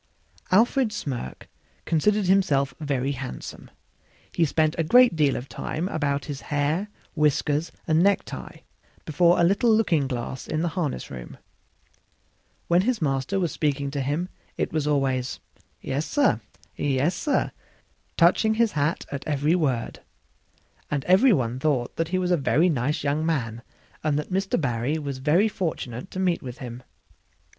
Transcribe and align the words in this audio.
Alfred 0.49 0.91
Smirk 0.91 1.47
considered 1.85 2.25
himself 2.25 2.73
very 2.79 3.11
handsome; 3.11 3.69
he 4.33 4.43
spent 4.45 4.73
a 4.79 4.83
great 4.83 5.15
deal 5.15 5.35
of 5.35 5.47
time 5.47 5.87
about 5.89 6.25
his 6.25 6.41
hair, 6.41 6.87
whiskers 7.13 7.71
and 7.85 8.01
necktie, 8.01 8.61
before 9.05 9.39
a 9.39 9.43
little 9.43 9.69
looking 9.71 10.07
glass 10.07 10.47
in 10.47 10.63
the 10.63 10.69
harness 10.73 11.11
room. 11.11 11.37
When 12.67 12.81
his 12.81 12.99
master 12.99 13.39
was 13.39 13.51
speaking 13.51 13.91
to 13.91 14.01
him 14.01 14.29
it 14.57 14.73
was 14.73 14.87
always, 14.87 15.39
"Yes, 15.81 16.07
sir; 16.07 16.41
yes, 16.75 17.13
sir" 17.13 17.51
touching 18.17 18.55
his 18.55 18.71
hat 18.71 19.05
at 19.11 19.27
every 19.27 19.53
word; 19.53 19.99
and 20.89 21.05
every 21.05 21.31
one 21.31 21.59
thought 21.59 22.07
he 22.07 22.17
was 22.17 22.31
a 22.31 22.37
very 22.37 22.69
nice 22.69 23.03
young 23.03 23.23
man 23.23 23.61
and 24.03 24.17
that 24.17 24.31
Mr. 24.33 24.59
Barry 24.59 24.97
was 24.97 25.19
very 25.19 25.47
fortunate 25.47 26.09
to 26.09 26.19
meet 26.19 26.41
with 26.41 26.57
him. 26.57 26.81